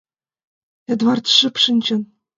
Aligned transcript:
Эдвардат 0.91 1.27
шып 1.37 1.55
шинчен. 1.63 2.01